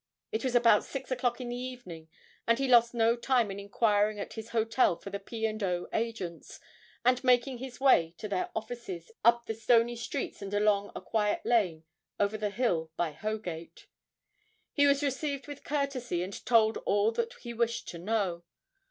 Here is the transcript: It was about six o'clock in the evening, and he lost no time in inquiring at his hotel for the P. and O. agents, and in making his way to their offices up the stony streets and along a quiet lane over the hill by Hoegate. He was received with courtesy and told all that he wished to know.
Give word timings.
It 0.31 0.43
was 0.43 0.55
about 0.55 0.83
six 0.83 1.11
o'clock 1.11 1.39
in 1.39 1.49
the 1.49 1.55
evening, 1.55 2.09
and 2.47 2.57
he 2.57 2.67
lost 2.67 2.95
no 2.95 3.15
time 3.15 3.51
in 3.51 3.59
inquiring 3.59 4.19
at 4.19 4.33
his 4.33 4.49
hotel 4.49 4.95
for 4.95 5.11
the 5.11 5.19
P. 5.19 5.45
and 5.45 5.61
O. 5.61 5.87
agents, 5.93 6.59
and 7.05 7.19
in 7.19 7.27
making 7.27 7.59
his 7.59 7.79
way 7.79 8.15
to 8.17 8.27
their 8.27 8.49
offices 8.55 9.11
up 9.23 9.45
the 9.45 9.53
stony 9.53 9.95
streets 9.95 10.41
and 10.41 10.55
along 10.55 10.91
a 10.95 11.01
quiet 11.01 11.45
lane 11.45 11.83
over 12.19 12.35
the 12.35 12.49
hill 12.49 12.89
by 12.97 13.11
Hoegate. 13.13 13.85
He 14.73 14.87
was 14.87 15.03
received 15.03 15.45
with 15.47 15.63
courtesy 15.63 16.23
and 16.23 16.45
told 16.47 16.77
all 16.77 17.11
that 17.11 17.33
he 17.35 17.53
wished 17.53 17.87
to 17.89 17.99
know. 17.99 18.43